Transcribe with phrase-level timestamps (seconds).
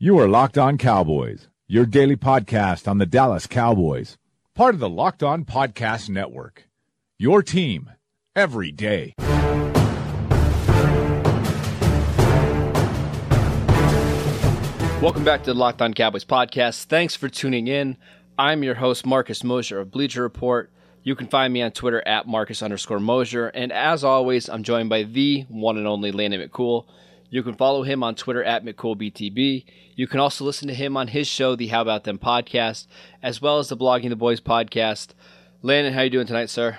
[0.00, 4.16] You are Locked On Cowboys, your daily podcast on the Dallas Cowboys,
[4.54, 6.68] part of the Locked On Podcast Network.
[7.18, 7.90] Your team
[8.36, 9.14] every day.
[15.02, 16.84] Welcome back to the Locked On Cowboys podcast.
[16.84, 17.96] Thanks for tuning in.
[18.38, 20.70] I'm your host, Marcus Mosher of Bleacher Report.
[21.02, 23.48] You can find me on Twitter at Marcus underscore Mosher.
[23.48, 26.86] And as always, I'm joined by the one and only Landon McCool.
[27.30, 29.64] You can follow him on Twitter at McCoolBTB.
[29.94, 32.86] You can also listen to him on his show, the How About Them podcast,
[33.22, 35.08] as well as the Blogging the Boys podcast.
[35.60, 36.78] Landon, how you doing tonight, sir?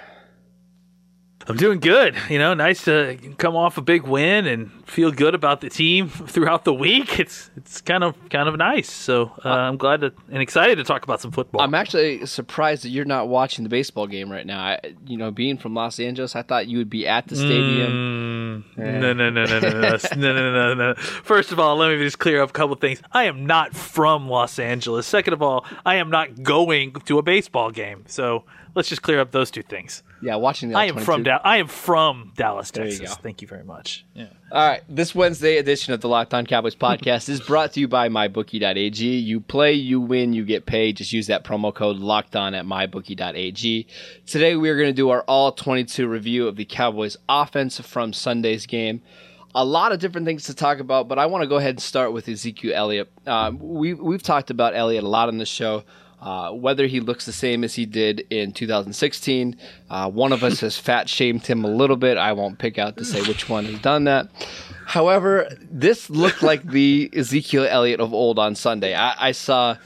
[1.49, 2.15] I'm doing good.
[2.29, 6.07] You know, nice to come off a big win and feel good about the team
[6.27, 7.19] throughout the week.
[7.19, 8.91] It's it's kind of kind of nice.
[8.91, 11.61] So uh, I'm glad to, and excited to talk about some football.
[11.61, 14.61] I'm actually surprised that you're not watching the baseball game right now.
[14.61, 18.65] I, you know, being from Los Angeles, I thought you would be at the stadium.
[18.77, 19.79] Mm, no, no, no, no, no, no,
[20.15, 20.93] no, no, no, no.
[20.95, 23.01] First of all, let me just clear up a couple things.
[23.11, 25.07] I am not from Los Angeles.
[25.07, 28.03] Second of all, I am not going to a baseball game.
[28.07, 28.43] So
[28.79, 30.03] let's just clear up those two things.
[30.21, 33.17] Yeah, watching the I am from da- I am from Dallas, There you Texas.
[33.17, 33.21] go.
[33.21, 34.05] Thank you very much.
[34.13, 34.27] Yeah.
[34.53, 37.89] All right, this Wednesday edition of the Locked On Cowboys podcast is brought to you
[37.89, 39.05] by MyBookie.ag.
[39.05, 40.95] You play, you win, you get paid.
[40.95, 43.87] Just use that promo code Locked On at MyBookie.ag.
[44.25, 48.13] Today we are going to do our All 22 review of the Cowboys offense from
[48.13, 49.01] Sunday's game.
[49.55, 51.81] A lot of different things to talk about, but I want to go ahead and
[51.81, 53.11] start with Ezekiel Elliott.
[53.25, 55.83] Uh, we we've talked about Elliott a lot on the show.
[56.21, 59.55] Uh, whether he looks the same as he did in 2016,
[59.89, 62.17] uh, one of us has fat shamed him a little bit.
[62.17, 64.27] I won't pick out to say which one has done that.
[64.85, 68.95] However, this looked like the Ezekiel Elliott of old on Sunday.
[68.95, 69.77] I, I saw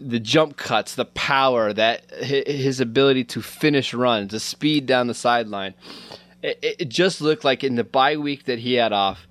[0.00, 5.14] the jump cuts, the power, that his ability to finish runs, the speed down the
[5.14, 5.74] sideline.
[6.42, 9.26] It, it it just looked like in the bye week that he had off,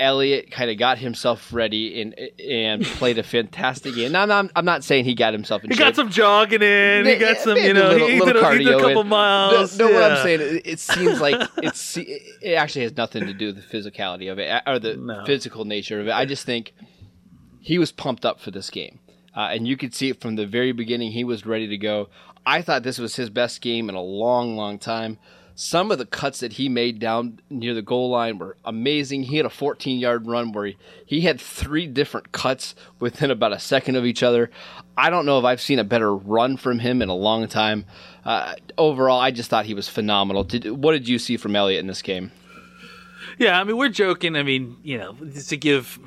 [0.00, 4.12] Elliott kind of got himself ready and and played a fantastic game.
[4.12, 5.86] Now, I'm not, I'm not saying he got himself in He shape.
[5.86, 7.06] got some jogging in.
[7.06, 9.78] He got some, you know, little- he, little did a, he did a couple miles.
[9.78, 13.34] No, no, what I'm saying, it, it seems like it's it actually has nothing to
[13.34, 15.24] do with the physicality of it or the No.
[15.26, 16.12] physical nature of it.
[16.12, 16.72] I just think
[17.60, 18.98] he was pumped up for this game,
[19.36, 21.12] uh, and you could see it from the very beginning.
[21.12, 22.08] He was ready to go.
[22.46, 25.18] I thought this was his best game in a long, long time.
[25.62, 29.24] Some of the cuts that he made down near the goal line were amazing.
[29.24, 33.52] He had a 14 yard run where he, he had three different cuts within about
[33.52, 34.50] a second of each other.
[34.96, 37.84] I don't know if I've seen a better run from him in a long time.
[38.24, 40.44] Uh, overall, I just thought he was phenomenal.
[40.44, 42.32] Did, what did you see from Elliott in this game?
[43.36, 44.36] Yeah, I mean, we're joking.
[44.36, 45.98] I mean, you know, just to give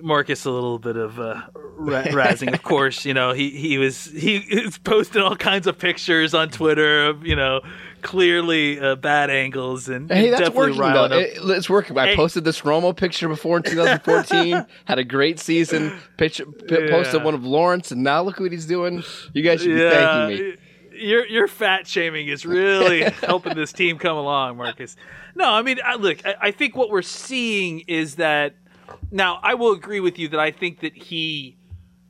[0.00, 2.54] Marcus a little bit of uh, ra- razzing.
[2.54, 6.48] Of course, you know, he he was he is posting all kinds of pictures on
[6.48, 7.60] Twitter of you know
[8.02, 11.18] clearly uh, bad angles and, Hey, and that's definitely working though.
[11.18, 11.96] It- it's working.
[11.98, 12.16] I Hey.
[12.16, 14.66] posted this Romo picture before in 2014.
[14.84, 15.98] had a great season.
[16.16, 19.02] Picture, p- posted one of Lawrence, and now look what he's doing.
[19.32, 19.90] You guys should be yeah,
[20.26, 20.56] thanking me.
[20.94, 24.96] Your your fat shaming is really helping this team come along, Marcus.
[25.34, 28.54] No, I mean, I, look, I, I think what we're seeing is that
[29.10, 31.56] now I will agree with you that I think that he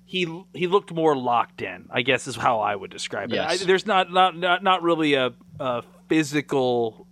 [0.05, 1.87] he he looked more locked in.
[1.91, 3.37] I guess is how I would describe it.
[3.37, 3.63] Yes.
[3.63, 7.07] I, there's not not not not really a, a physical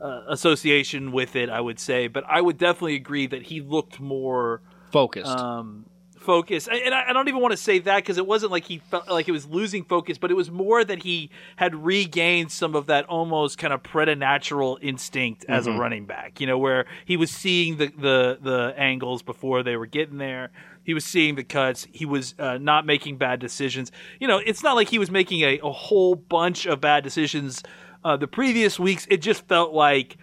[0.00, 1.48] uh, association with it.
[1.50, 5.26] I would say, but I would definitely agree that he looked more Focused.
[5.28, 5.84] um,
[6.18, 6.68] focus.
[6.68, 9.08] And I, I don't even want to say that because it wasn't like he felt
[9.08, 12.86] like it was losing focus, but it was more that he had regained some of
[12.86, 16.40] that almost kind of preternatural instinct as a running back.
[16.40, 20.50] You know, where he was seeing the the the angles before they were getting there.
[20.88, 21.86] He was seeing the cuts.
[21.92, 23.92] He was uh, not making bad decisions.
[24.20, 27.62] You know, it's not like he was making a, a whole bunch of bad decisions
[28.06, 29.06] uh, the previous weeks.
[29.10, 30.16] It just felt like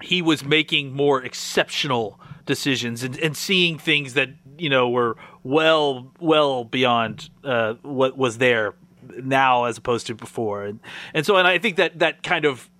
[0.00, 6.14] he was making more exceptional decisions and, and seeing things that you know were well
[6.18, 8.74] well beyond uh, what was there
[9.22, 10.80] now as opposed to before and
[11.12, 12.70] and so and I think that that kind of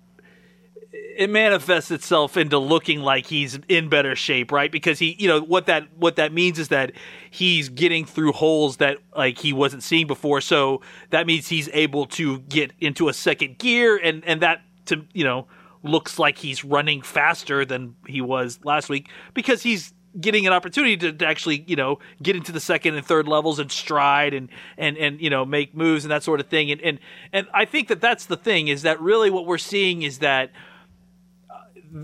[0.91, 5.41] it manifests itself into looking like he's in better shape right because he you know
[5.41, 6.91] what that what that means is that
[7.29, 10.81] he's getting through holes that like he wasn't seeing before so
[11.11, 15.23] that means he's able to get into a second gear and and that to you
[15.23, 15.45] know
[15.83, 20.97] looks like he's running faster than he was last week because he's getting an opportunity
[20.97, 24.49] to, to, actually, you know, get into the second and third levels and stride and
[24.77, 26.71] and and you know make moves and that sort of thing.
[26.71, 26.99] And and
[27.31, 30.51] and I think that that's the thing is that really what we're seeing is that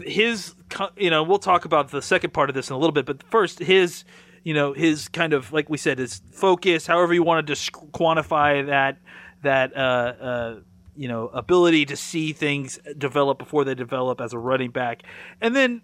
[0.03, 0.55] his,
[0.97, 3.23] you know, we'll talk about the second part of this in a little bit, but
[3.23, 4.03] first his.
[4.43, 7.71] You know his kind of like we said, his focus, however you want to just
[7.71, 8.99] quantify that,
[9.41, 10.59] that uh, uh,
[10.95, 15.01] you know ability to see things develop before they develop as a running back,
[15.41, 15.81] and then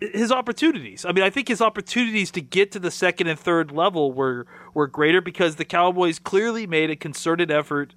[0.00, 1.04] his opportunities.
[1.04, 4.46] I mean, I think his opportunities to get to the second and third level were
[4.74, 7.94] were greater because the Cowboys clearly made a concerted effort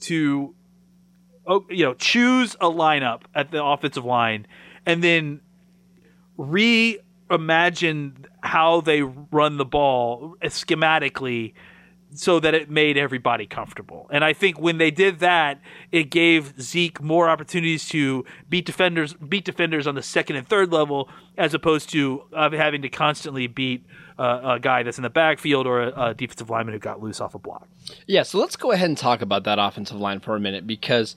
[0.00, 0.54] to
[1.46, 4.46] oh, you know, choose a lineup at the offensive line
[4.86, 5.40] and then
[6.38, 11.54] reimagine how they run the ball schematically
[12.14, 14.08] so that it made everybody comfortable.
[14.10, 15.60] And I think when they did that,
[15.90, 20.72] it gave Zeke more opportunities to beat defenders, beat defenders on the second and third
[20.72, 23.84] level, as opposed to uh, having to constantly beat
[24.18, 27.20] uh, a guy that's in the backfield or a, a, defensive lineman who got loose
[27.20, 27.66] off a block.
[28.06, 31.16] Yeah, so let's go ahead and talk about that offensive line for a minute because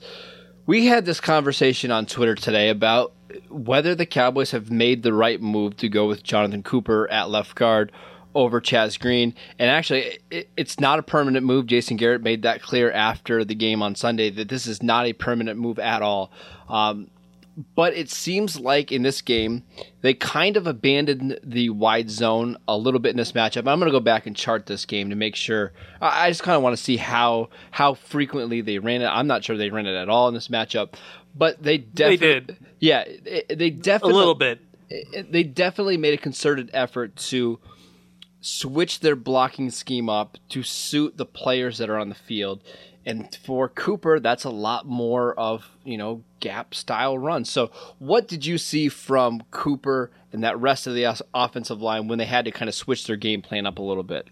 [0.68, 3.14] we had this conversation on Twitter today about
[3.48, 7.54] whether the Cowboys have made the right move to go with Jonathan Cooper at left
[7.54, 7.90] guard
[8.34, 9.34] over Chaz Green.
[9.58, 11.64] And actually, it, it's not a permanent move.
[11.64, 15.14] Jason Garrett made that clear after the game on Sunday that this is not a
[15.14, 16.30] permanent move at all.
[16.68, 17.10] Um,
[17.74, 19.64] but it seems like in this game,
[20.00, 23.68] they kind of abandoned the wide zone a little bit in this matchup.
[23.68, 25.72] I'm going to go back and chart this game to make sure.
[26.00, 29.06] I just kind of want to see how how frequently they ran it.
[29.06, 30.94] I'm not sure they ran it at all in this matchup,
[31.34, 32.56] but they definitely they did.
[32.78, 33.04] Yeah,
[33.48, 34.60] they definitely a little bit.
[35.30, 37.58] They definitely made a concerted effort to
[38.40, 42.62] switch their blocking scheme up to suit the players that are on the field.
[43.04, 47.50] And for Cooper, that's a lot more of, you know, gap style runs.
[47.50, 52.18] So, what did you see from Cooper and that rest of the offensive line when
[52.18, 54.28] they had to kind of switch their game plan up a little bit?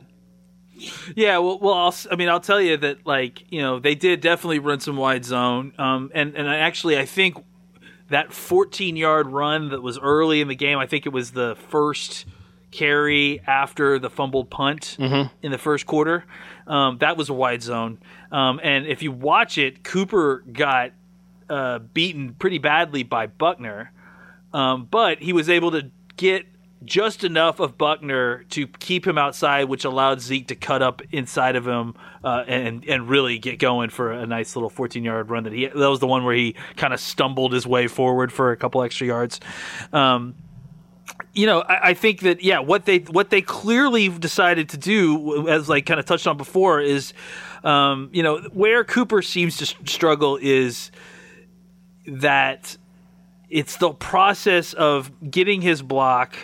[1.14, 4.20] Yeah, well, well, I'll, I mean, I'll tell you that, like, you know, they did
[4.20, 7.42] definitely run some wide zone, um, and and I actually, I think
[8.10, 11.56] that 14 yard run that was early in the game, I think it was the
[11.68, 12.26] first
[12.76, 15.34] carry after the fumbled punt mm-hmm.
[15.42, 16.24] in the first quarter.
[16.66, 17.98] Um, that was a wide zone.
[18.30, 20.92] Um, and if you watch it, Cooper got
[21.48, 23.92] uh, beaten pretty badly by Buckner,
[24.52, 26.44] um, but he was able to get
[26.84, 31.56] just enough of Buckner to keep him outside, which allowed Zeke to cut up inside
[31.56, 35.44] of him uh, and and really get going for a nice little 14 yard run.
[35.44, 38.52] That he that was the one where he kind of stumbled his way forward for
[38.52, 39.40] a couple extra yards.
[39.92, 40.34] Um,
[41.36, 45.48] you know, I, I, think that yeah, what they what they clearly decided to do,
[45.48, 47.12] as like kind of touched on before, is
[47.62, 50.90] um, you know where Cooper seems to struggle is
[52.06, 52.78] that
[53.50, 56.34] it's the process of getting his block,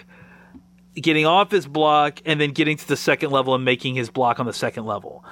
[0.94, 4.38] getting off his block, and then getting to the second level and making his block
[4.38, 5.24] on the second level.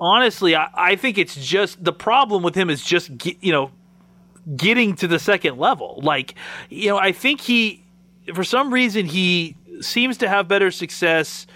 [0.00, 3.70] Honestly, I, I think it's just the problem with him is just get, you know
[4.56, 6.00] getting to the second level.
[6.02, 6.34] Like
[6.68, 7.81] you know, I think he
[8.34, 11.46] for some reason he seems to have better success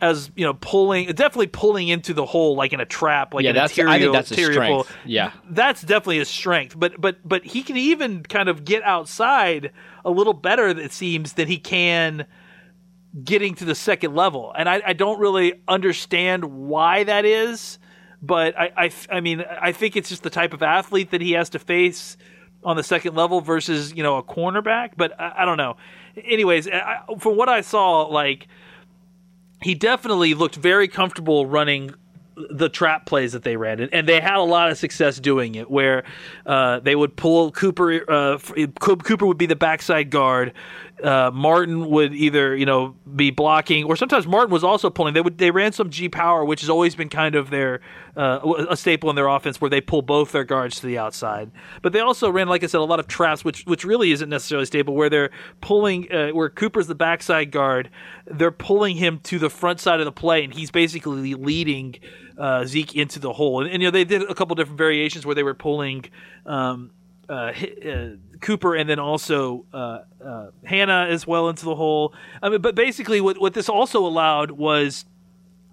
[0.00, 3.50] as you know pulling definitely pulling into the hole like in a trap like yeah,
[3.50, 4.88] an that's, interior, I think that's interior strength.
[4.88, 4.96] Pull.
[5.04, 6.78] Yeah, that's definitely his strength.
[6.78, 9.72] But but but he can even kind of get outside
[10.04, 10.68] a little better.
[10.68, 12.26] It seems than he can
[13.22, 17.78] getting to the second level, and I, I don't really understand why that is.
[18.20, 21.32] But I, I I mean I think it's just the type of athlete that he
[21.32, 22.16] has to face
[22.64, 24.92] on the second level versus you know a cornerback.
[24.96, 25.76] But I, I don't know
[26.22, 28.48] anyways, I, from what I saw, like
[29.62, 31.94] he definitely looked very comfortable running
[32.50, 35.70] the trap plays that they ran, and, they had a lot of success doing it.
[35.70, 36.02] Where
[36.44, 38.38] uh, they would pull Cooper, uh,
[38.80, 40.52] Cooper would be the backside guard,
[41.02, 45.14] uh, Martin would either you know be blocking, or sometimes Martin was also pulling.
[45.14, 47.80] They would they ran some G power, which has always been kind of their
[48.16, 51.50] uh, a staple in their offense, where they pull both their guards to the outside.
[51.82, 54.28] But they also ran, like I said, a lot of traps, which which really isn't
[54.28, 57.90] necessarily stable, where they're pulling uh, where Cooper's the backside guard,
[58.26, 61.96] they're pulling him to the front side of the play, and he's basically leading
[62.38, 63.60] uh, Zeke into the hole.
[63.60, 66.04] And, and, you know they did a couple different variations where they were pulling.
[66.46, 66.92] Um,
[67.28, 68.08] uh, uh,
[68.44, 72.12] Cooper and then also uh, uh, Hanna as well into the hole.
[72.42, 75.06] I mean, but basically, what what this also allowed was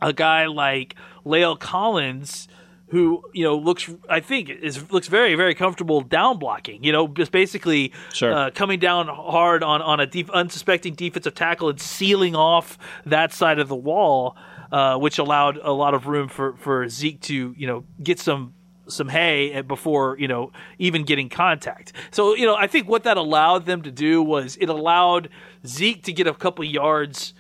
[0.02, 2.48] a guy like La'el Collins.
[2.88, 7.08] Who you know looks I think is looks very very comfortable down blocking you know
[7.08, 8.34] just basically sure.
[8.34, 13.32] uh, coming down hard on on a deep, unsuspecting defensive tackle and sealing off that
[13.32, 14.36] side of the wall
[14.74, 18.54] uh, which allowed a lot of room for, for Zeke to you know get some
[18.92, 21.94] some hay before you know even getting contact.
[22.12, 25.30] So you know I think what that allowed them to do was it allowed
[25.66, 27.34] Zeke to get a couple yards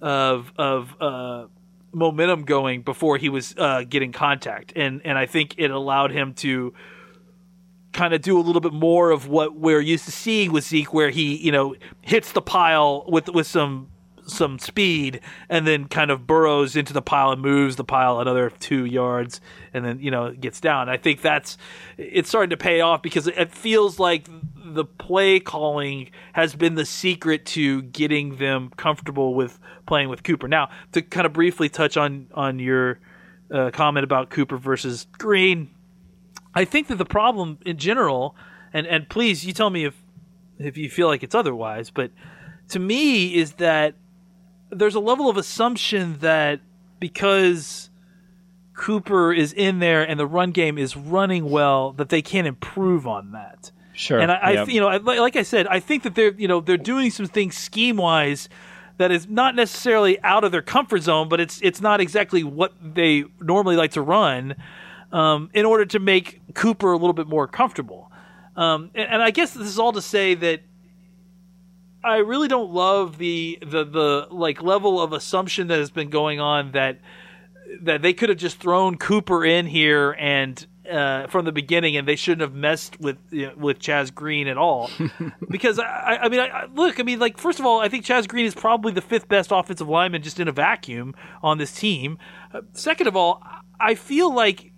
[0.00, 1.46] of of uh,
[1.92, 6.34] momentum going before he was uh, getting contact, and and I think it allowed him
[6.34, 6.74] to
[7.92, 10.92] kind of do a little bit more of what we're used to seeing with Zeke,
[10.92, 13.88] where he you know hits the pile with with some
[14.26, 18.50] some speed and then kind of burrows into the pile and moves the pile another
[18.50, 19.40] two yards
[19.72, 20.88] and then you know gets down.
[20.88, 21.56] I think that's
[21.96, 24.26] it's starting to pay off because it feels like
[24.56, 30.48] the play calling has been the secret to getting them comfortable with playing with Cooper.
[30.48, 32.98] Now, to kind of briefly touch on on your
[33.52, 35.70] uh, comment about Cooper versus Green,
[36.54, 38.36] I think that the problem in general,
[38.72, 39.94] and and please you tell me if
[40.58, 42.10] if you feel like it's otherwise, but
[42.68, 43.94] to me is that
[44.74, 46.60] there's a level of assumption that
[47.00, 47.90] because
[48.74, 53.06] Cooper is in there and the run game is running well, that they can't improve
[53.06, 53.70] on that.
[53.92, 54.18] Sure.
[54.18, 54.68] And I, I Yep.
[54.68, 57.26] you know, I- like I said, I think that they're, you know, they're doing some
[57.26, 58.48] things scheme wise
[58.96, 62.72] that is not necessarily out of their comfort zone, but it's it's not exactly what
[62.82, 64.54] they normally like to run,
[65.12, 68.10] um, in order to make Cooper a little bit more comfortable.
[68.56, 70.60] Um, and, and I guess this is all to say that
[72.04, 76.38] I really don't love the the the like level of assumption that has been going
[76.40, 76.98] on that
[77.80, 82.06] that they could have just thrown Cooper in here and uh, from the beginning, and
[82.06, 84.90] they shouldn't have messed with you know, with Chaz Green at all.
[85.50, 88.04] because I, I mean, I, I- look, I mean, like first of all, I think
[88.04, 91.72] Chaz Green is probably the fifth best offensive lineman just in a vacuum on this
[91.72, 92.18] team.
[92.52, 93.42] Uh, second of all,
[93.80, 94.72] I feel like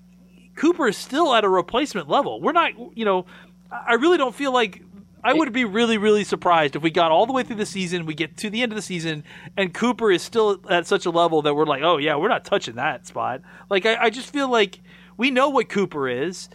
[0.54, 2.40] Cooper is still at a replacement level.
[2.40, 3.26] We're not, you know,
[3.70, 4.82] I really don't feel like.
[5.26, 8.06] I would be really, really surprised if we got all the way through the season,
[8.06, 9.24] we get to the end of the season,
[9.56, 12.44] and Cooper is still at such a level that we're like, oh yeah, we're not
[12.44, 13.42] touching that spot.
[13.68, 14.78] Like I, I just feel like
[15.16, 16.48] we know what Cooper is.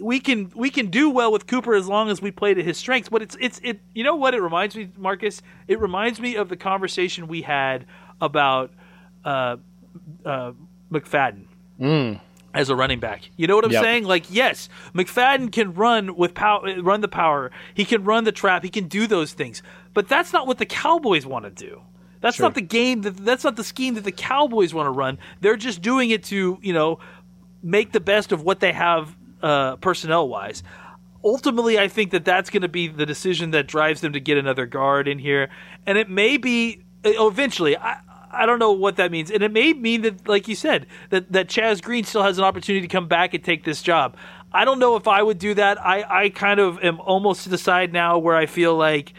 [0.00, 2.78] We can we can do well with Cooper as long as we play to his
[2.78, 3.10] strengths.
[3.10, 3.80] But it's it's it.
[3.94, 5.42] You know what it reminds me, Marcus?
[5.68, 7.84] It reminds me of the conversation we had
[8.22, 8.72] about
[9.22, 9.56] uh,
[10.24, 10.52] uh,
[10.90, 11.44] McFadden
[12.56, 13.28] as a running back.
[13.36, 13.82] You know what I'm Yep.
[13.84, 14.04] saying?
[14.04, 17.50] Like, yes, McFadden can run with power, run the power.
[17.74, 18.64] He can run the trap.
[18.64, 19.62] He can do those things.
[19.94, 21.82] But that's not what the Cowboys want to do.
[22.22, 23.02] That's not the game.
[23.02, 25.18] That, that's not the scheme that the Cowboys want to run.
[25.42, 26.98] They're just doing it to you know
[27.62, 30.62] make the best of what they have uh, personnel wise.
[31.22, 34.38] Ultimately, I think that that's going to be the decision that drives them to get
[34.38, 35.50] another guard in here,
[35.86, 37.76] and it may be uh, eventually.
[37.76, 40.86] I, I don't know what that means, and it may mean that, like you said,
[41.10, 44.16] that that Chaz Green still has an opportunity to come back and take this job.
[44.52, 45.80] I don't know if I would do that.
[45.84, 49.12] I I kind of am almost to the side now where I feel like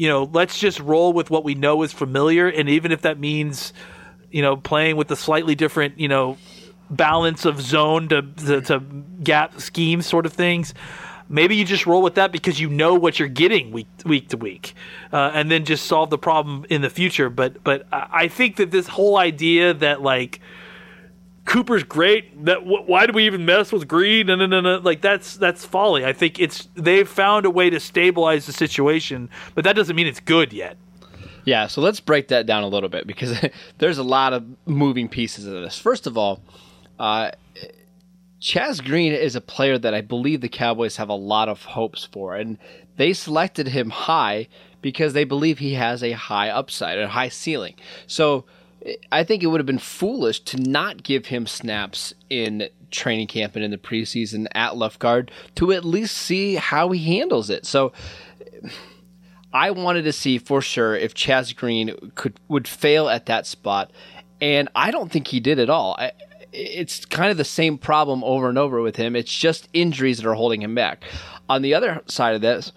[0.00, 2.48] you know, let's just roll with what we know is familiar.
[2.48, 3.74] And even if that means,
[4.30, 6.38] you know, playing with a slightly different, you know,
[6.88, 8.80] balance of zone to, to, to
[9.22, 10.72] gap scheme sort of things,
[11.30, 14.36] maybe you just roll with that because you know what you're getting week week to
[14.36, 14.74] week,
[15.12, 17.30] uh, and then just solve the problem in the future.
[17.30, 20.40] But but I think that this whole idea that like
[21.46, 22.44] Cooper's great.
[22.44, 24.26] That wh- why do we even mess with Green?
[24.26, 24.76] No, no, no, no.
[24.78, 26.04] Like that's that's folly.
[26.04, 30.06] I think it's they've found a way to stabilize the situation, but that doesn't mean
[30.06, 30.76] it's good yet.
[31.44, 33.34] Yeah, so let's break that down a little bit because
[33.78, 35.78] there's a lot of moving pieces of this.
[35.78, 36.40] First of all,
[36.98, 37.30] uh,
[38.40, 42.08] Chaz Green is a player that I believe the Cowboys have a lot of hopes
[42.10, 42.56] for, and
[42.96, 44.48] they selected him high
[44.80, 47.74] because they believe he has a high upside, a high ceiling.
[48.06, 48.46] So
[48.84, 53.26] eh, I think it would have been foolish to not give him snaps in training
[53.26, 57.50] camp and in the preseason at left guard to at least see how he handles
[57.50, 57.66] it.
[57.66, 57.92] So
[59.52, 63.92] I wanted to see for sure if Chaz Green could would fail at that spot,
[64.40, 65.94] and I don't think he did at all.
[65.98, 66.12] I,
[66.52, 69.16] it's kind of the same problem over and over with him.
[69.16, 71.04] It's just injuries that are holding him back.
[71.48, 72.72] On the other side of this,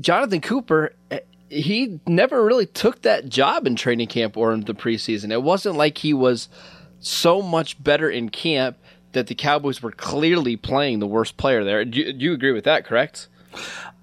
[0.00, 0.94] Jonathan Cooper,
[1.48, 5.32] he never really took that job in training camp or in the preseason.
[5.32, 6.48] It wasn't like he was
[7.00, 8.78] so much better in camp
[9.12, 11.84] that the Cowboys were clearly playing the worst player there.
[11.84, 12.84] Do you, do you agree with that?
[12.84, 13.28] Correct.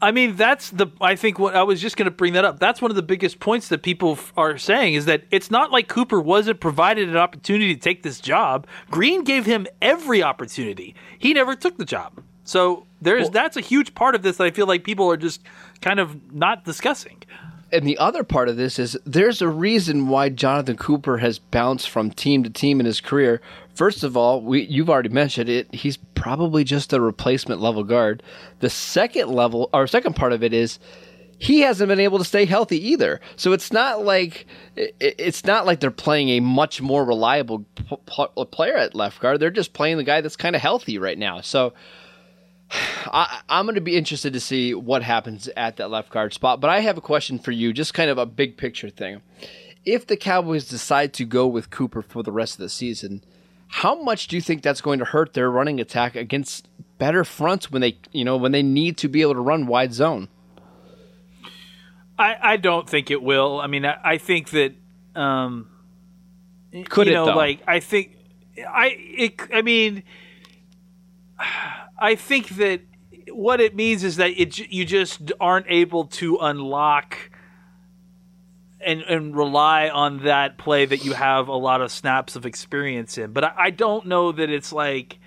[0.01, 0.87] I mean, that's the.
[0.99, 2.59] I think what I was just going to bring that up.
[2.59, 5.71] That's one of the biggest points that people f- are saying is that it's not
[5.71, 8.65] like Cooper wasn't provided an opportunity to take this job.
[8.89, 10.95] Green gave him every opportunity.
[11.19, 12.23] He never took the job.
[12.43, 15.41] So there's that's a huge part of this that I feel like people are just
[15.81, 17.21] kind of not discussing.
[17.71, 21.89] and the other part of this is there's a reason why Jonathan Cooper has bounced
[21.89, 23.39] from team to team in his career.
[23.81, 25.73] First of all, we, you've already mentioned it.
[25.73, 28.21] He's probably just a replacement level guard.
[28.59, 30.77] The second level, or second part of it is
[31.39, 33.19] he hasn't been able to stay healthy either.
[33.37, 34.45] So it's not like
[34.75, 37.65] it's not like they're playing a much more reliable
[38.05, 39.39] p- player at left guard.
[39.39, 41.41] They're just playing the guy that's kind of healthy right now.
[41.41, 41.73] So
[42.69, 46.61] I, am going to be interested to see what happens at that left guard spot.
[46.61, 49.23] But I have a question for you, just kind of a big picture thing.
[49.85, 53.23] If the Cowboys decide to go with Cooper for the rest of the season,
[53.71, 57.71] how much do you think that's going to hurt their running attack against better fronts
[57.71, 60.27] when they, you know, when they need to be able to run wide zone?
[62.19, 63.61] I, I don't think it will.
[63.61, 64.75] I mean, I, I think that,
[65.15, 65.69] um,
[66.89, 67.35] could you it know, though?
[67.35, 68.17] like I think,
[68.57, 70.03] I, it, I mean,
[71.97, 72.81] I think that
[73.31, 77.30] what it means is that it you just aren't able to unlock
[78.85, 83.17] and and rely on that play that you have a lot of snaps of experience
[83.17, 83.31] in.
[83.31, 85.19] But I, I don't know that it's like.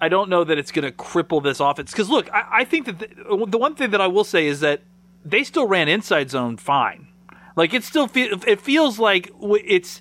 [0.00, 1.92] I don't know that it's going to cripple this offense.
[1.92, 4.58] Because look, I, I think that the, the one thing that I will say is
[4.58, 4.80] that
[5.24, 7.06] they still ran inside zone fine.
[7.56, 10.00] Like it still fe- it feels like it's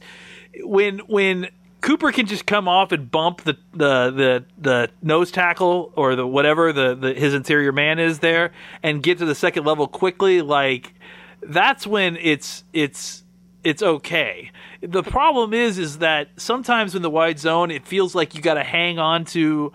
[0.63, 1.49] when when
[1.81, 6.25] Cooper can just come off and bump the the the, the nose tackle or the
[6.25, 8.51] whatever the, the his interior man is there
[8.83, 10.41] and get to the second level quickly.
[10.41, 10.93] Like
[11.41, 13.23] that's when it's it's
[13.63, 14.51] it's okay.
[14.81, 18.55] The problem is is that sometimes in the wide zone it feels like you got
[18.55, 19.71] to hang on to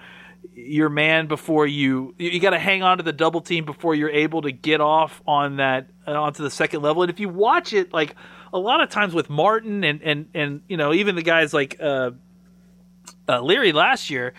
[0.54, 4.11] your man before you you got to hang on to the double team before you're
[4.11, 7.02] able to get off on that uh, onto the second level.
[7.02, 8.14] And if you watch it, like
[8.52, 11.76] a lot of times with Martin and and and you know even the guys like
[11.80, 12.12] uh,
[13.28, 14.35] uh, Leary last year,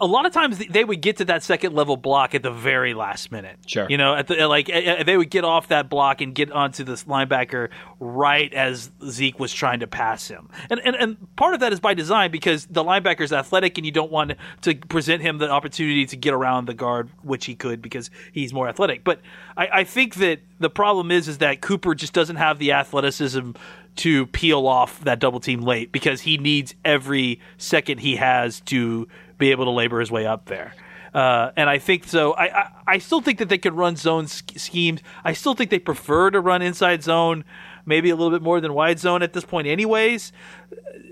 [0.00, 2.94] a lot of times they would get to that second level block at the very
[2.94, 3.58] last minute.
[3.66, 3.86] Sure.
[3.88, 7.04] You know, at the like they would get off that block and get onto this
[7.04, 10.48] linebacker right as Zeke was trying to pass him.
[10.70, 13.84] And and, and part of that is by design because the linebacker is athletic and
[13.84, 17.54] you don't want to present him the opportunity to get around the guard, which he
[17.54, 19.02] could because he's more athletic.
[19.02, 19.20] But
[19.56, 23.52] I, I think that the problem is is that Cooper just doesn't have the athleticism
[23.98, 29.08] to peel off that double team late because he needs every second he has to
[29.38, 30.74] be able to labor his way up there.
[31.14, 32.32] Uh, and I think so.
[32.32, 35.00] I, I, I still think that they could run zone schemes.
[35.24, 37.44] I still think they prefer to run inside zone,
[37.86, 39.66] maybe a little bit more than wide zone at this point.
[39.66, 40.32] Anyways,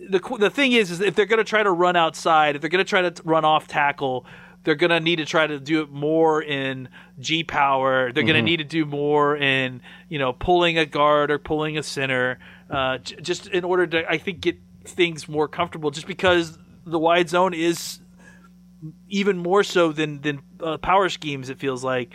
[0.08, 2.70] the the thing is, is if they're going to try to run outside, if they're
[2.70, 4.26] going to try to run off tackle,
[4.64, 8.12] they're going to need to try to do it more in G power.
[8.12, 8.32] They're mm-hmm.
[8.32, 11.82] going to need to do more in you know pulling a guard or pulling a
[11.82, 12.38] center,
[12.70, 15.90] uh, j- just in order to I think get things more comfortable.
[15.90, 18.00] Just because the wide zone is
[19.08, 21.50] even more so than than uh, power schemes.
[21.50, 22.12] It feels like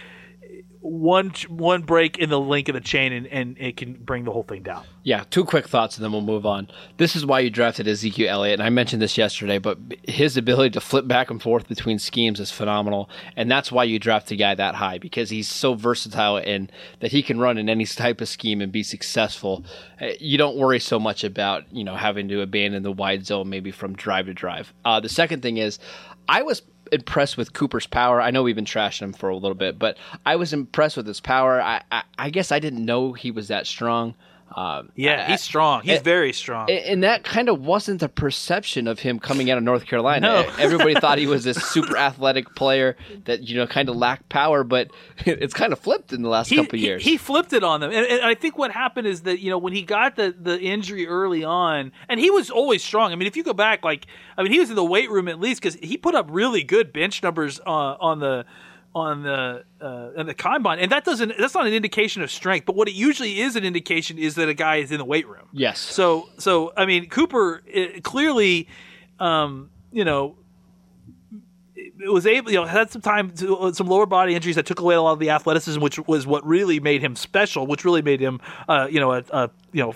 [0.82, 4.32] one one break in the link of the chain and, and it can bring the
[4.32, 4.84] whole thing down.
[5.04, 6.70] Yeah, two quick thoughts and then we'll move on.
[6.98, 10.72] This is why you drafted Ezekiel Elliott, and I mentioned this yesterday, but his ability
[10.72, 14.36] to flip back and forth between schemes is phenomenal, and that's why you draft a
[14.36, 18.20] guy that high because he's so versatile and that he can run in any type
[18.20, 19.64] of scheme and be successful.
[20.02, 23.50] Uh, you don't worry so much about you know having to abandon the wide zone
[23.50, 24.74] maybe from drive to drive.
[24.84, 25.78] Uh, the second thing is,
[26.28, 28.22] I was impressed with Cooper's power.
[28.22, 31.08] I know we've been trashing him for a little bit, but I was impressed with
[31.08, 31.62] his power.
[31.62, 34.16] I, I, I guess I didn't know he was that strong.
[34.56, 35.84] Um, yeah, he's strong.
[35.84, 36.70] He's very strong.
[36.70, 40.28] And that kind of wasn't the perception of him coming out of North Carolina.
[40.28, 40.54] No.
[40.60, 44.64] Everybody thought he was this super athletic player that you know kind of lacked power,
[44.64, 44.92] but
[45.26, 47.04] it's kind of flipped in the last he, couple years.
[47.04, 49.50] He, he, flipped it on them, and, and, I think what happened is that you
[49.50, 53.12] know when he got the the injury early on, and he was always strong.
[53.12, 54.06] I mean, if you go back, like
[54.38, 56.64] I mean, he was in the weight room at least because he put up really
[56.64, 58.46] good bench numbers uh, on the
[58.94, 62.66] on the uh, on the combine, and that doesn't that's not an indication of strength.
[62.66, 65.28] But what it usually is an indication is that a guy is in the weight
[65.28, 65.48] room.
[65.54, 65.80] Yes.
[65.80, 68.68] So so I mean Cooper it, clearly,
[69.20, 70.36] um, you know.
[72.04, 74.80] It was able, you know, had some time, to, some lower body injuries that took
[74.80, 78.02] away a lot of the athleticism, which was what really made him special, which really
[78.02, 79.94] made him, uh, you know, a, a you know,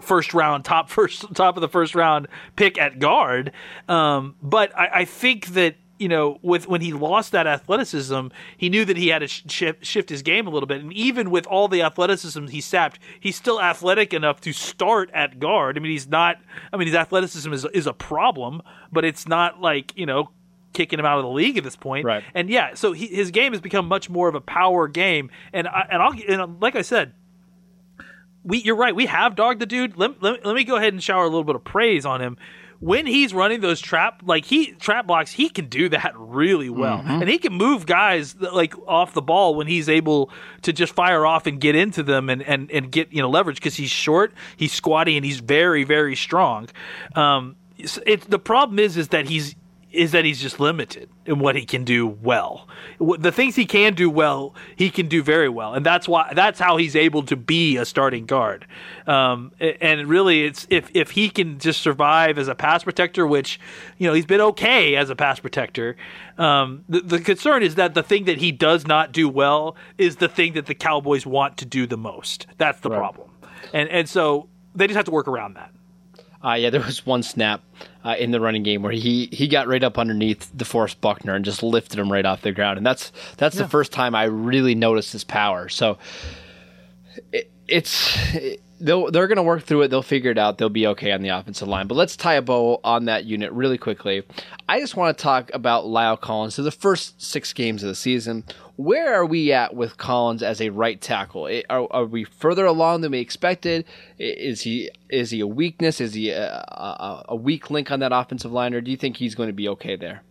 [0.00, 3.52] first round, top first, top of the first round pick at guard.
[3.88, 8.68] Um, but I, I think that you know, with when he lost that athleticism, he
[8.68, 10.80] knew that he had to shift, shift his game a little bit.
[10.80, 15.38] And even with all the athleticism he sapped, he's still athletic enough to start at
[15.38, 15.76] guard.
[15.76, 16.36] I mean, he's not.
[16.72, 20.30] I mean, his athleticism is is a problem, but it's not like you know
[20.72, 22.04] kicking him out of the league at this point.
[22.04, 22.22] Right.
[22.34, 25.30] And yeah, so he, his game has become much more of a power game.
[25.52, 27.14] And I, and I'll and like I said.
[28.44, 28.94] We, you're right.
[28.94, 29.98] We have dogged the dude.
[29.98, 32.38] Let, let, let me go ahead and shower a little bit of praise on him
[32.80, 36.98] when he's running those trap like he trap blocks, he can do that really well,
[36.98, 37.22] mm-hmm.
[37.22, 40.30] and he can move guys like off the ball when he's able
[40.62, 43.56] to just fire off and get into them and and and get you know leverage
[43.56, 46.68] because he's short, he's squatty, and he's very very strong.
[47.14, 49.56] Um, it, the problem is is that he's
[49.90, 52.68] is that he's just limited in what he can do well.
[52.98, 56.58] The things he can do well, he can do very well, and that's why that's
[56.58, 58.66] how he's able to be a starting guard.
[59.06, 63.58] Um, and really, it's if if he can just survive as a pass protector, which
[63.96, 65.96] you know he's been okay as a pass protector.
[66.36, 70.16] Um, the, the concern is that the thing that he does not do well is
[70.16, 72.46] the thing that the Cowboys want to do the most.
[72.58, 72.98] That's the right.
[72.98, 73.30] problem,
[73.72, 75.72] and and so they just have to work around that.
[76.44, 77.62] Uh, yeah, there was one snap
[78.04, 81.44] uh, in the running game where he he got right up underneath DeForest Buckner and
[81.44, 83.62] just lifted him right off the ground, and that's that's yeah.
[83.62, 85.68] the first time I really noticed his power.
[85.68, 85.98] So
[87.32, 88.16] it, it's
[88.80, 89.88] they'll they're going to work through it.
[89.88, 90.58] They'll figure it out.
[90.58, 91.86] They'll be okay on the offensive line.
[91.86, 94.22] But let's tie a bow on that unit really quickly.
[94.68, 96.54] I just want to talk about La'el Collins.
[96.54, 98.44] So the first six games of the season,
[98.76, 101.48] where are we at with Collins as a right tackle?
[101.68, 103.84] Are, are we further along than we expected?
[104.18, 106.00] Is he is he a weakness?
[106.00, 109.16] Is he a, a, a weak link on that offensive line, or do you think
[109.16, 110.22] he's going to be okay there?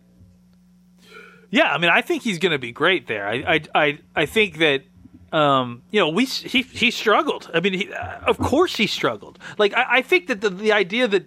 [1.50, 3.26] Yeah, I mean, I think he's going to be great there.
[3.26, 4.82] I I I, I think that
[5.32, 7.50] um, you know, we he he struggled.
[7.52, 7.92] I mean, he,
[8.26, 9.38] of course he struggled.
[9.58, 11.26] Like I, I think that the the idea that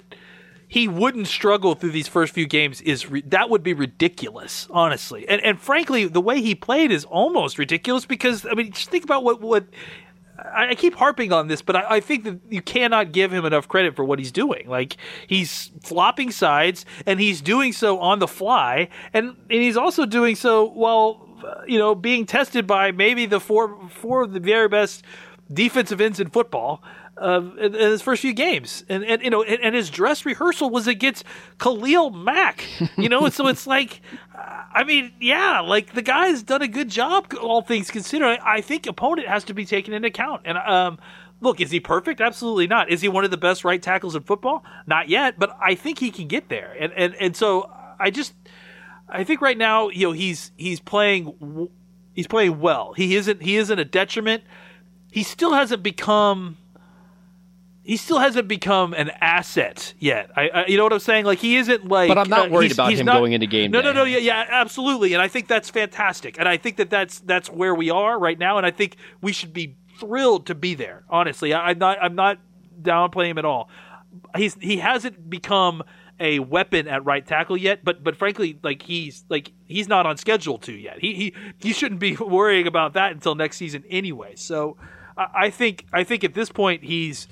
[0.68, 5.28] he wouldn't struggle through these first few games is re- that would be ridiculous, honestly.
[5.28, 9.04] And and frankly, the way he played is almost ridiculous because I mean, just think
[9.04, 9.66] about what what
[10.54, 13.68] I keep harping on this, but I, I, think that you cannot give him enough
[13.68, 14.68] credit for what he's doing.
[14.68, 20.06] Like he's flopping sides, and he's doing so on the fly, and and he's also
[20.06, 21.28] doing so while
[21.68, 25.04] you know being tested by maybe the four four of the very best
[25.54, 26.82] defensive ends in football
[27.22, 30.26] uh, in, in, his first few games, and, and you know, and, and, his dress
[30.26, 31.24] rehearsal was against
[31.60, 32.66] Khalil Mack.
[32.98, 34.02] You know, so it's like,
[34.36, 38.40] uh, I mean, yeah, like the guy's done a good job, all things considered.
[38.40, 41.00] I, I think opponent has to be taken into account, and um,
[41.42, 42.22] look, is he perfect?
[42.22, 42.90] Absolutely not.
[42.90, 44.64] Is he one of the best right tackles in football?
[44.88, 48.34] Not yet, but I think he can get there, and and and so I just,
[49.12, 51.70] I think right now, you know, he's he's playing,
[52.14, 52.94] he's playing well.
[52.94, 54.44] He isn't he isn't a detriment.
[55.12, 56.58] He still hasn't become
[57.84, 60.30] he still hasn't become an asset yet.
[60.36, 61.26] I, I, you know what I'm saying?
[61.26, 62.10] Like he isn't like.
[62.10, 63.72] But I'm not uh, worried he's, about he's him not, going into game.
[63.72, 63.88] No, day.
[63.88, 65.14] no, no, yeah, yeah, absolutely.
[65.14, 66.38] And I think that's fantastic.
[66.40, 68.58] And I think that that's that's where we are right now.
[68.58, 71.04] And I think we should be thrilled to be there.
[71.10, 72.40] Honestly, I, am not I'm not
[72.82, 73.70] downplaying him at all.
[74.38, 75.84] He's he hasn't become
[76.22, 80.18] a weapon at right tackle yet, but but frankly, like he's like he's not on
[80.18, 81.00] schedule to yet.
[81.00, 84.36] He he he shouldn't be worrying about that until next season anyway.
[84.36, 84.78] So
[85.18, 87.28] I, I think I think at this point he's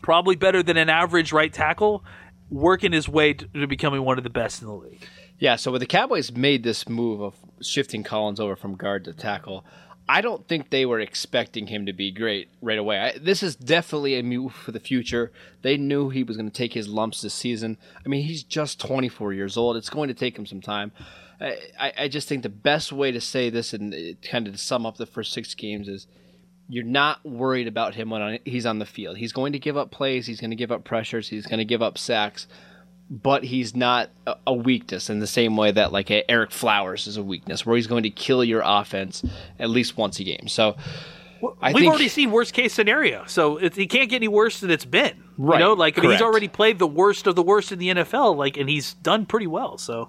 [0.00, 2.04] probably better than an average right tackle,
[2.48, 5.06] working his way to, becoming one of the best in the league.
[5.38, 9.12] Yeah, so when the Cowboys made this move of shifting Collins over from guard to
[9.12, 9.64] tackle,
[10.08, 12.98] I don't think they were expecting him to be great right away.
[12.98, 15.30] I, this is definitely a move for the future.
[15.62, 17.76] They knew he was going to take his lumps this season.
[18.04, 19.76] I mean, he's just 24 years old.
[19.76, 20.92] It's going to take him some time.
[21.40, 24.58] I, I just think the best way to say this and uh, kind of to
[24.58, 26.06] sum up the first six games is
[26.68, 29.18] you're not worried about him when uh, he's on the field.
[29.18, 31.64] He's going to give up plays, he's going to give up pressures, he's going to
[31.64, 32.46] give up sacks,
[33.10, 34.10] but he's not
[34.46, 37.86] a weakness in the same way that like Ereck Flowers is a weakness, where he's
[37.86, 39.22] going to kill your offense
[39.58, 40.48] at least once a game.
[40.48, 40.76] So.
[41.40, 44.58] Well, we've think, already seen worst case scenario, so it, it, can't get any worse
[44.58, 45.22] than it's been.
[45.36, 48.34] Right, you know, like he's already played the worst of the worst in the NFL,
[48.34, 49.78] like, and he's done pretty well.
[49.78, 50.08] So,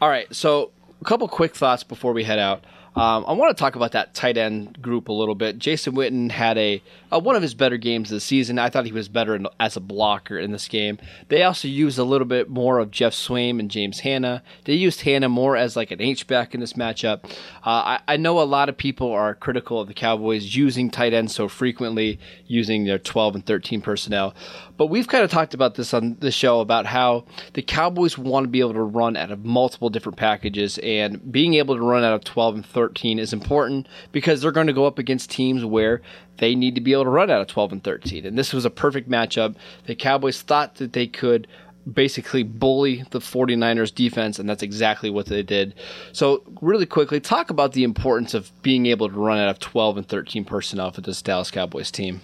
[0.00, 0.26] all right.
[0.34, 2.64] So, a couple quick thoughts before we head out.
[2.96, 5.58] Um, I want to talk about that tight end group a little bit.
[5.58, 6.80] Jason Witten had a,
[7.10, 8.56] a one of his better games of the season.
[8.56, 10.98] I thought he was better in, as a blocker in this game.
[11.28, 14.44] They also used a little bit more of Geoff Swaim and James Hanna.
[14.64, 17.24] They used Hanna more as like an H back in this matchup.
[17.64, 21.12] Uh, I, I, know a lot of people are critical of the Cowboys using tight
[21.12, 24.34] ends so frequently, using their 12 and 13 personnel.
[24.76, 28.44] But we've kind of talked about this on the show about how the Cowboys want
[28.44, 32.04] to be able to run out of multiple different packages, and being able to run
[32.04, 32.83] out of 12 and 13
[33.18, 36.02] is important because they're going to go up against teams where
[36.38, 38.26] they need to be able to run out of 12 and 13.
[38.26, 39.56] And this was a perfect matchup.
[39.86, 41.46] The Cowboys thought that they could
[41.92, 45.74] basically bully the 49ers defense and that's exactly what they did.
[46.12, 49.98] So really quickly talk about the importance of being able to run out of 12
[49.98, 52.22] and 13 personnel for this Dallas Cowboys team.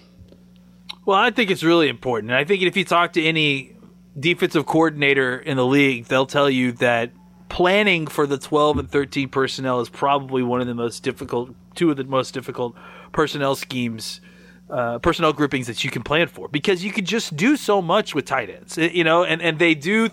[1.05, 2.31] Well, I think it's really important.
[2.31, 3.77] And I think if you talk to any
[4.19, 7.11] defensive coordinator in the league, they'll tell you that
[7.51, 11.91] planning for the 12 and 13 personnel is probably one of the most difficult, two
[11.91, 12.75] of the most difficult
[13.13, 14.23] personnel schemes,
[14.71, 18.15] uh, personnel groupings that you can plan for because you can just do so much
[18.15, 20.09] with tight ends, you know, and, and they do,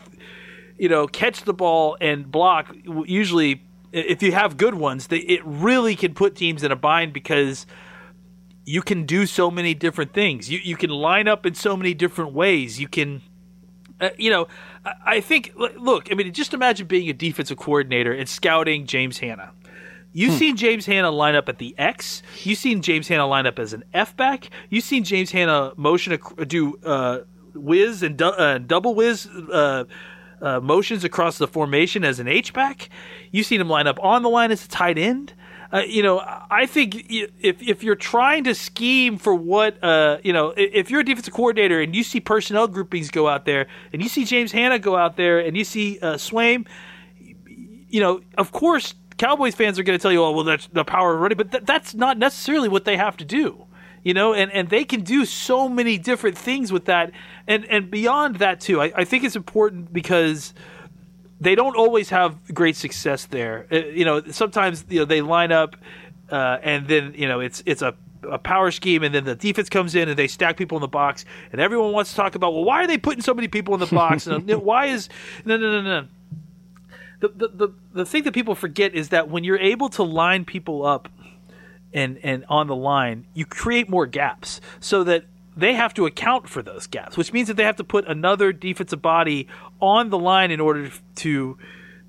[0.77, 2.75] you know, catch the ball and block.
[3.05, 7.13] Usually, if you have good ones, they, it really can put teams in a bind
[7.13, 7.65] because–
[8.67, 10.51] you can do so many different things.
[10.51, 12.79] You you can line up in so many different ways.
[12.79, 13.21] You can
[13.99, 14.47] Uh, you know,
[15.05, 15.53] I, think.
[15.55, 19.51] Look, I mean, just imagine being a defensive coordinator and scouting James Hanna.
[20.13, 20.37] You've Hmm.
[20.37, 22.23] seen James Hanna line up at the X.
[22.43, 24.49] You've seen James Hanna line up as an F back.
[24.69, 27.19] You've seen James Hanna motion do uh,
[27.53, 29.83] whiz and du- uh, double whiz uh,
[30.41, 32.89] uh, motions across the formation as an H back.
[33.31, 35.33] You've seen him line up on the line as a tight end.
[35.71, 40.31] Uh, you know, I think if if you're trying to scheme for what uh, you
[40.31, 44.01] know, if you're a defensive coordinator and you see personnel groupings go out there, and
[44.01, 46.65] you see James Hanna go out there, and you see uh, Swaim,
[47.89, 50.85] you know, of course, Cowboys fans are going to tell you, "Oh, well, that's the
[50.85, 53.65] power of running," but th- that's not necessarily what they have to do.
[54.03, 57.11] You know, and, and they can do so many different things with that,
[57.45, 58.81] and and beyond that too.
[58.81, 60.53] I, I think it's important because
[61.39, 63.67] they don't always have great success there.
[63.71, 65.75] Uh, you know, sometimes you know they line up,
[66.31, 69.69] uh, and then you know it's it's a a power scheme, and then the defense
[69.69, 72.53] comes in and they stack people in the box, and everyone wants to talk about,
[72.53, 74.27] well, why are they putting so many people in the box?
[74.27, 75.07] and why is
[75.45, 76.07] no no no no
[77.19, 80.45] the, the, the, the thing that people forget is that when you're able to line
[80.45, 81.09] people up
[81.93, 85.25] and, and on the line, you create more gaps so that
[85.57, 88.53] they have to account for those gaps, which means that they have to put another
[88.53, 89.47] defensive body
[89.81, 91.57] on the line in order to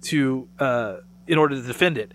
[0.02, 2.12] to uh, in order to defend it.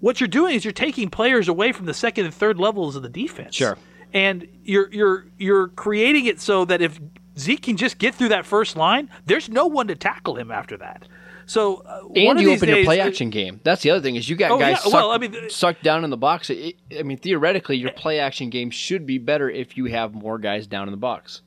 [0.00, 3.02] What you're doing is you're taking players away from the second and third levels of
[3.02, 3.54] the defense.
[3.54, 3.78] Sure.
[4.12, 7.00] And you're you're you're creating it so that if
[7.38, 10.76] Zeke can just get through that first line, there's no one to tackle him after
[10.78, 11.06] that.
[11.52, 13.60] So uh, and you open your days- play action game.
[13.62, 14.76] That's the other thing is you got Oh, guys yeah.
[14.76, 16.48] sucked, Well, I mean, sucked down in the box.
[16.48, 20.38] It, I mean, theoretically, your play action game should be better if you have more
[20.38, 21.42] guys down in the box.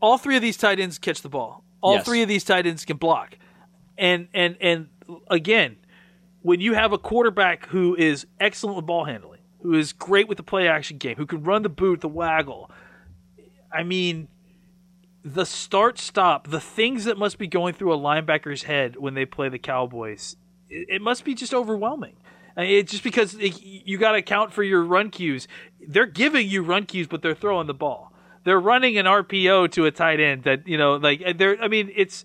[0.00, 1.64] all three of these tight ends catch the ball.
[1.80, 2.04] All Yes.
[2.04, 3.36] three of these tight ends can block.
[3.98, 4.88] And and and
[5.30, 5.76] again,
[6.42, 10.36] when you have a quarterback who is excellent with ball handling, who is great with
[10.36, 12.70] the play action game, who can run the boot, the waggle,
[13.72, 14.28] I mean,
[15.24, 19.24] the start stop, the things that must be going through a linebacker's head when they
[19.24, 20.36] play the Cowboys,
[20.68, 22.16] it, it must be just overwhelming.
[22.56, 25.48] It's just because it, you got to account for your run cues.
[25.88, 28.12] They're giving you run cues, but they're throwing the ball.
[28.44, 31.60] They're running an RPO to a tight end that you know, like they're.
[31.60, 32.24] I mean, it's.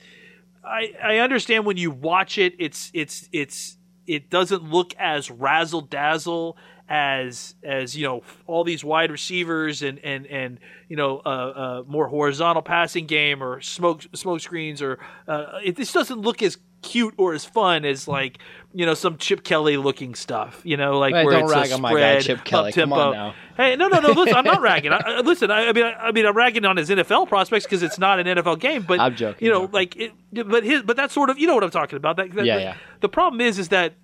[0.63, 5.81] I I understand when you watch it, it's it's it's it doesn't look as razzle
[5.81, 6.57] dazzle
[6.91, 11.84] as as you know all these wide receivers and and and you know uh, uh,
[11.88, 14.97] more horizontal passing game or smoke smoke screens or
[15.28, 18.39] uh, it this doesn't look as cute or as fun as like
[18.73, 21.82] you know some Chip Kelly looking stuff you know like Hey, where it's a on
[21.82, 22.71] my guy, spread, Chip Kelly.
[22.71, 23.08] Come up-tempo.
[23.08, 23.36] on now.
[23.58, 24.10] Hey, no, no, no.
[24.12, 24.91] Listen, I'm not ragging.
[24.93, 27.65] I, I- listen, I, I mean, I, I mean, I'm ragging on his NFL prospects
[27.65, 28.84] because it's not an NFL game.
[28.88, 29.73] But I'm joking, You know, joking.
[29.73, 30.13] like, it,
[30.47, 32.15] but his, but that's sort of, you know what I'm talking about.
[32.15, 32.75] That, that- Yeah, the, yeah.
[33.02, 33.95] The problem is, is that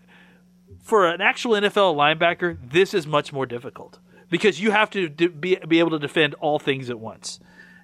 [0.85, 3.97] for an actual NFL linebacker, this is much more difficult
[4.29, 7.39] because you have to be be able to defend all things at once.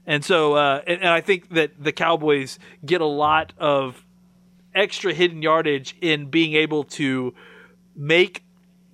[0.05, 4.05] And so, uh, and, and I think that the Cowboys get a lot of
[4.73, 7.33] extra hidden yardage in being able to
[7.95, 8.43] make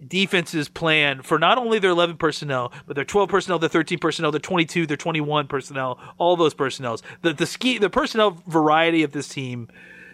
[0.05, 4.31] defenses plan for not only their 11 personnel, but their 12 personnel, their 13 personnel,
[4.31, 7.03] their 22, their 21 personnel, all those personnels.
[7.23, 9.67] The the ski the personnel variety of this team,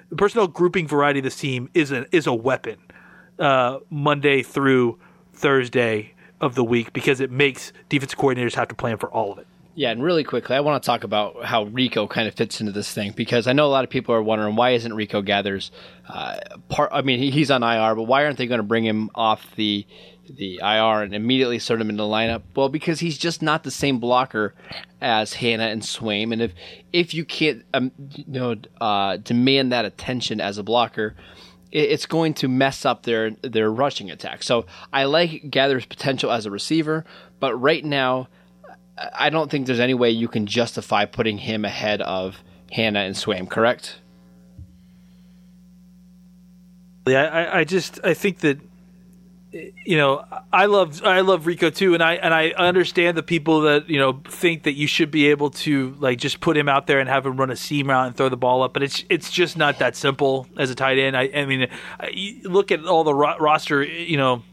[0.10, 2.77] the personnel grouping variety of this team is a is a weapon.
[3.43, 4.97] Uh, Monday through
[5.34, 9.38] Thursday of the week because it makes defensive coordinators have to plan for all of
[9.38, 9.47] it.
[9.75, 12.71] Yeah, and really quickly, I want to talk about how Rico kind of fits into
[12.71, 15.71] this thing because I know a lot of people are wondering why isn't Rico Gathers
[16.08, 16.38] uh,
[16.69, 16.91] part?
[16.93, 19.88] I mean, he's on IR, but why aren't they going to bring him off the
[20.29, 22.43] the IR and immediately start him in the lineup?
[22.56, 24.53] Well, because he's just not the same blocker
[25.01, 26.53] as Hanna and Swaim, and if
[26.91, 31.15] if you can't um, you know uh, demand that attention as a blocker,
[31.73, 34.43] it's going to mess up their their rushing attack.
[34.43, 37.03] So I like Gathers' potential as a receiver,
[37.39, 38.29] but right now.
[38.95, 43.15] I don't think there's any way you can justify putting him ahead of Hanna and
[43.15, 43.97] Swaim, correct?
[47.07, 48.59] Yeah, I, I just I think that
[49.53, 53.61] you know I love I love Rico too, and I and I understand the people
[53.61, 56.87] that you know think that you should be able to like just put him out
[56.87, 59.03] there and have him run a seam route and throw the ball up, but it's
[59.09, 61.15] it's just not that simple as a tight end.
[61.15, 61.67] I, I mean,
[61.99, 64.43] I, look at all the ro- roster, you know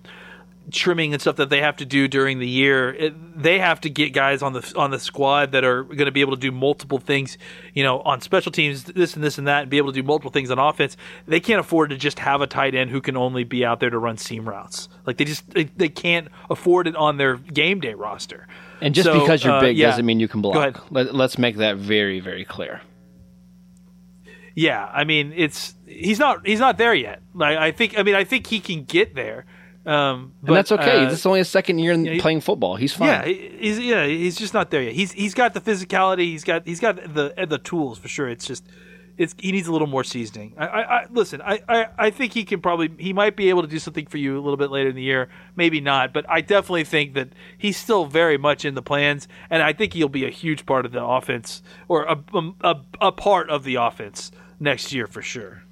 [0.70, 2.92] trimming and stuff that they have to do during the year.
[2.92, 6.12] It, they have to get guys on the on the squad that are going to
[6.12, 7.38] be able to do multiple things,
[7.75, 10.07] you know, on special teams, this and this and that, and be able to do
[10.07, 10.96] multiple things on offense.
[11.27, 13.90] They can't afford to just have a tight end who can only be out there
[13.90, 14.88] to run seam routes.
[15.07, 18.46] Like they just they, they can't afford it on their game day roster.
[18.81, 19.87] And just So, because you're uh, big yeah.
[19.90, 20.90] doesn't mean you can block.
[20.90, 22.81] Let, let's make that very, very clear.
[24.55, 27.23] Yeah, I mean it's he's not he's not there yet.
[27.35, 29.46] Like I think I mean I think he can get there.
[29.86, 31.04] Um, but, And that's okay.
[31.06, 32.76] uh, this is only his second year in he- playing football.
[32.76, 33.08] He's fine.
[33.08, 34.92] Yeah, he's yeah, he's just not there yet.
[34.92, 36.24] He's he's got the physicality.
[36.24, 38.28] He's got he's got the the tools for sure.
[38.28, 38.64] It's just
[39.16, 40.54] it's he needs a little more seasoning.
[40.58, 41.40] I, I, I listen.
[41.42, 44.18] I, I, I think he can probably he might be able to do something for
[44.18, 47.30] you a little bit later in the year, maybe not, but I definitely think that
[47.56, 50.84] he's still very much in the plans, and I think he'll be a huge part
[50.84, 52.22] of the offense or a
[52.62, 55.64] a, a part of the offense next year for sure.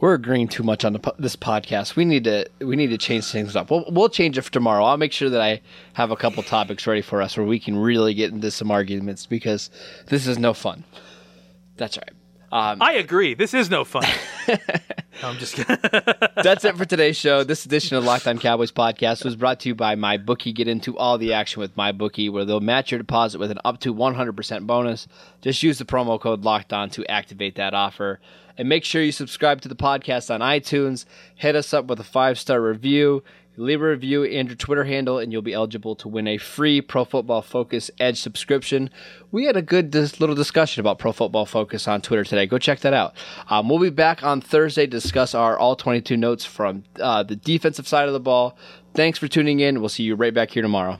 [0.00, 1.94] We're agreeing too much on the, this podcast.
[1.94, 3.70] We need to we need to change things up.
[3.70, 4.84] We'll, we'll change it for tomorrow.
[4.84, 5.60] I'll make sure that I
[5.92, 9.26] have a couple topics ready for us where we can really get into some arguments
[9.26, 9.70] because
[10.06, 10.84] this is no fun.
[11.76, 12.12] That's right.
[12.52, 13.34] Um, I agree.
[13.34, 14.06] This is no fun.
[15.22, 15.76] no, I'm just kidding.
[16.42, 17.44] That's it for today's show.
[17.44, 20.54] This edition of Locked On Cowboys podcast was brought to you by MyBookie.
[20.54, 23.80] Get into all the action with MyBookie, where they'll match your deposit with an up
[23.80, 25.06] to 100% bonus.
[25.42, 28.20] Just use the promo code Locked On to activate that offer.
[28.56, 31.04] And make sure you subscribe to the podcast on iTunes.
[31.34, 33.22] Hit us up with a five star review
[33.60, 36.80] leave a review and your Twitter handle, and you'll be eligible to win a free
[36.80, 38.90] Pro Football Focus Edge subscription.
[39.30, 42.46] We had a good dis- little discussion about Pro Football Focus on Twitter today.
[42.46, 43.14] Go check that out.
[43.48, 47.36] Um, we'll be back on Thursday to discuss our all 22 notes from uh, the
[47.36, 48.56] defensive side of the ball.
[48.94, 49.80] Thanks for tuning in.
[49.80, 50.98] We'll see you right back here tomorrow.